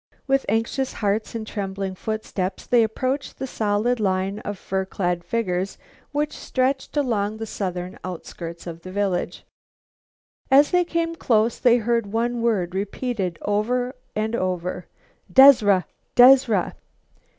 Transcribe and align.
With 0.25 0.47
anxious 0.49 0.93
hearts 0.93 1.35
and 1.35 1.45
trembling 1.45 1.93
footsteps 1.93 2.65
they 2.65 2.81
approached 2.81 3.37
the 3.37 3.45
solid 3.45 3.99
line 3.99 4.39
of 4.39 4.57
fur 4.57 4.83
clad 4.83 5.23
figures 5.23 5.77
which 6.11 6.35
stretched 6.35 6.97
along 6.97 7.37
the 7.37 7.45
southern 7.45 7.99
outskirts 8.03 8.65
of 8.65 8.81
the 8.81 8.91
village. 8.91 9.45
As 10.49 10.71
they 10.71 10.85
came 10.85 11.13
close 11.13 11.59
they 11.59 11.77
heard 11.77 12.07
one 12.07 12.41
word 12.41 12.73
repeated 12.73 13.37
over 13.43 13.93
and 14.15 14.35
over: 14.35 14.87
"Dezra! 15.31 15.85
Dezra!" 16.15 16.73